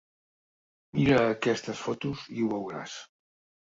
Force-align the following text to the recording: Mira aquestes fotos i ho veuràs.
Mira 0.99 1.19
aquestes 1.33 1.85
fotos 1.89 2.25
i 2.39 2.47
ho 2.47 2.51
veuràs. 2.55 2.97